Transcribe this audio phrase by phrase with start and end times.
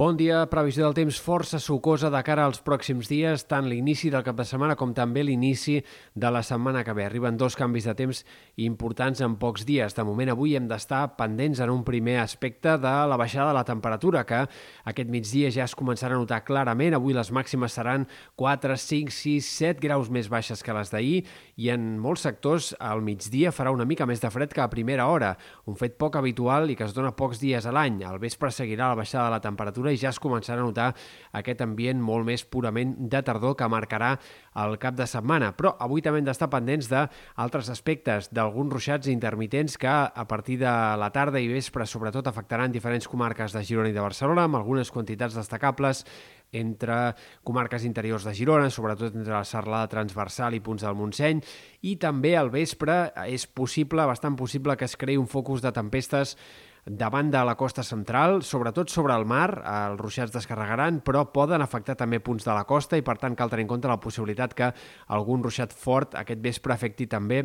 [0.00, 4.22] Bon dia, previsió del temps força sucosa de cara als pròxims dies, tant l'inici del
[4.24, 5.74] cap de setmana com també l'inici
[6.16, 7.04] de la setmana que ve.
[7.04, 8.22] Arriben dos canvis de temps
[8.64, 9.92] importants en pocs dies.
[9.92, 13.64] De moment, avui hem d'estar pendents en un primer aspecte de la baixada de la
[13.68, 14.38] temperatura, que
[14.88, 16.96] aquest migdia ja es començarà a notar clarament.
[16.96, 18.08] Avui les màximes seran
[18.40, 21.26] 4, 5, 6, 7 graus més baixes que les d'ahir
[21.60, 25.12] i en molts sectors al migdia farà una mica més de fred que a primera
[25.12, 25.34] hora,
[25.68, 28.00] un fet poc habitual i que es dona pocs dies a l'any.
[28.08, 30.88] Al vespre seguirà la baixada de la temperatura i ja es començarà a notar
[31.36, 34.14] aquest ambient molt més purament de tardor que marcarà
[34.64, 35.52] el cap de setmana.
[35.56, 40.74] Però avui també hem d'estar pendents d'altres aspectes, d'alguns ruixats intermitents que a partir de
[41.00, 44.90] la tarda i vespre sobretot afectaran diferents comarques de Girona i de Barcelona amb algunes
[44.90, 46.04] quantitats destacables
[46.52, 47.14] entre
[47.46, 51.42] comarques interiors de Girona, sobretot entre la serlada transversal i punts del Montseny,
[51.86, 56.36] i també al vespre és possible, bastant possible, que es creï un focus de tempestes
[56.86, 61.96] davant de la costa central, sobretot sobre el mar, els ruixats descarregaran, però poden afectar
[61.98, 64.72] també punts de la costa i, per tant, cal tenir en compte la possibilitat que
[65.08, 67.44] algun ruixat fort aquest vespre afecti també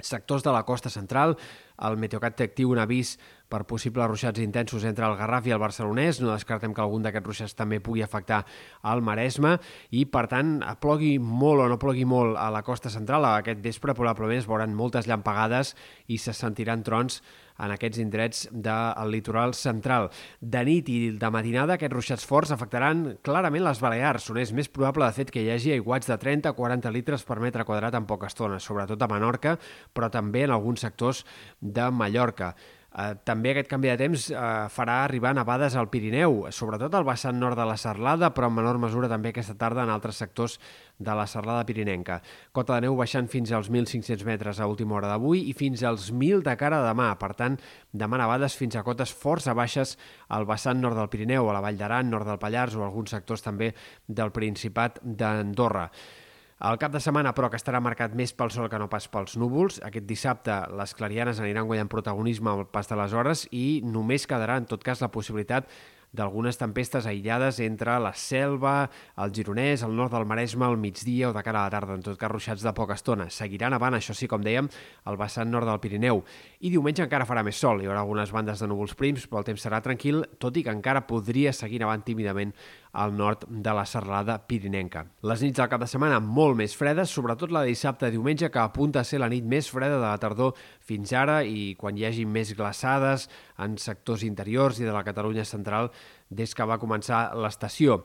[0.00, 1.36] sectors de la costa central.
[1.82, 3.16] El Meteocat té actiu un avís
[3.54, 6.20] per possibles ruixats intensos entre el Garraf i el Barcelonès.
[6.22, 8.42] No descartem que algun d'aquests ruixats també pugui afectar
[8.90, 9.56] el Maresme
[9.90, 13.94] i, per tant, plogui molt o no plogui molt a la costa central, aquest vespre
[13.94, 15.74] probablement es veuran moltes llampegades
[16.08, 17.20] i se sentiran trons
[17.62, 20.08] en aquests indrets del litoral central.
[20.40, 24.68] De nit i de matinada aquests ruixats forts afectaran clarament les Balears, on és més
[24.68, 28.26] probable de fet que hi hagi aiguats de 30-40 litres per metre quadrat en poca
[28.30, 29.54] estona, sobretot a Menorca,
[29.94, 31.22] però també en alguns sectors
[31.64, 32.54] de Mallorca.
[32.94, 37.34] Eh, també aquest canvi de temps eh, farà arribar nevades al Pirineu, sobretot al vessant
[37.40, 40.60] nord de la Serlada, però en menor mesura també aquesta tarda en altres sectors
[41.02, 42.20] de la Serlada Pirinenca.
[42.54, 46.12] Cota de neu baixant fins als 1.500 metres a última hora d'avui i fins als
[46.12, 47.10] 1.000 de cara a demà.
[47.18, 47.58] Per tant,
[47.90, 49.96] demà nevades fins a cotes força baixes
[50.28, 53.42] al vessant nord del Pirineu, a la Vall d'Aran, nord del Pallars o alguns sectors
[53.42, 53.74] també
[54.06, 55.88] del Principat d'Andorra.
[56.64, 59.34] El cap de setmana, però, que estarà marcat més pel sol que no pas pels
[59.36, 59.82] núvols.
[59.84, 64.56] Aquest dissabte les clarianes aniran guanyant protagonisme al pas de les hores i només quedarà,
[64.62, 65.68] en tot cas, la possibilitat
[66.14, 68.88] d'algunes tempestes aïllades entre la selva,
[69.20, 72.06] el Gironès, el nord del Maresme, al migdia o de cara a la tarda, en
[72.06, 73.26] tot cas ruixats de poca estona.
[73.34, 74.70] Seguiran avant, això sí, com dèiem,
[75.10, 76.22] el vessant nord del Pirineu.
[76.62, 79.50] I diumenge encara farà més sol, hi haurà algunes bandes de núvols prims, però el
[79.50, 82.54] temps serà tranquil, tot i que encara podria seguir avant tímidament
[82.94, 85.04] al nord de la serralada pirinenca.
[85.26, 88.50] Les nits del cap de setmana molt més fredes, sobretot la de dissabte i diumenge,
[88.54, 91.98] que apunta a ser la nit més freda de la tardor fins ara i quan
[91.98, 93.26] hi hagi més glaçades
[93.58, 95.90] en sectors interiors i de la Catalunya central
[96.30, 98.04] des que va començar l'estació.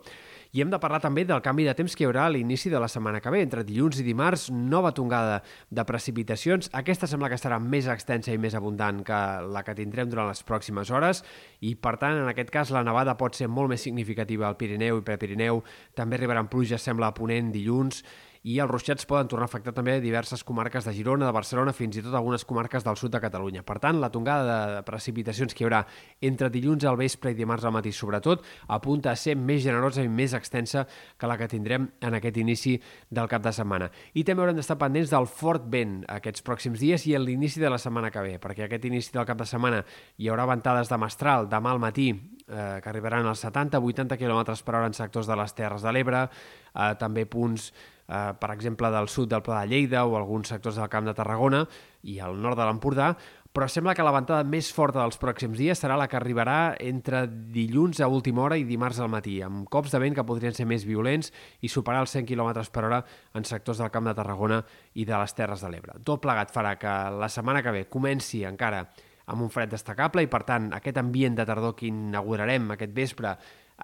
[0.50, 2.80] I hem de parlar també del canvi de temps que hi haurà a l'inici de
[2.82, 3.44] la setmana que ve.
[3.46, 6.72] Entre dilluns i dimarts, nova tongada de precipitacions.
[6.74, 10.42] Aquesta sembla que estarà més extensa i més abundant que la que tindrem durant les
[10.42, 11.22] pròximes hores
[11.62, 14.98] i, per tant, en aquest cas, la nevada pot ser molt més significativa al Pirineu
[14.98, 15.62] i Prepirineu.
[15.94, 18.02] També arribaran pluges, sembla, a Ponent dilluns
[18.48, 21.98] i els ruixats poden tornar a afectar també diverses comarques de Girona, de Barcelona, fins
[22.00, 23.64] i tot algunes comarques del sud de Catalunya.
[23.68, 25.82] Per tant, la tongada de precipitacions que hi haurà
[26.24, 30.12] entre dilluns al vespre i dimarts al matí, sobretot, apunta a ser més generosa i
[30.12, 30.86] més extensa
[31.20, 32.78] que la que tindrem en aquest inici
[33.10, 33.92] del cap de setmana.
[34.14, 37.70] I també haurem d'estar pendents del fort vent aquests pròxims dies i en l'inici de
[37.70, 39.84] la setmana que ve, perquè aquest inici del cap de setmana
[40.18, 44.76] hi haurà ventades de mestral demà al matí eh, que arribaran als 70-80 km per
[44.76, 47.72] hora en sectors de les Terres de l'Ebre, eh, també punts
[48.09, 51.14] eh, per exemple, del sud del Pla de Lleida o alguns sectors del Camp de
[51.14, 51.66] Tarragona
[52.03, 53.14] i al nord de l'Empordà,
[53.50, 57.24] però sembla que la ventada més forta dels pròxims dies serà la que arribarà entre
[57.28, 60.68] dilluns a última hora i dimarts al matí, amb cops de vent que podrien ser
[60.69, 61.31] més violents
[61.66, 63.02] i superar els 100 km per hora
[63.34, 64.62] en sectors del Camp de Tarragona
[64.94, 65.98] i de les Terres de l'Ebre.
[66.06, 68.84] Tot plegat farà que la setmana que ve comenci encara
[69.30, 73.34] amb un fred destacable i, per tant, aquest ambient de tardor que inaugurarem aquest vespre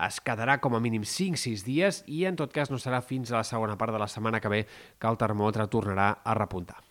[0.07, 3.39] es quedarà com a mínim 5-6 dies i en tot cas no serà fins a
[3.39, 4.65] la segona part de la setmana que ve
[4.99, 6.85] que el termòmetre tornarà a repuntar.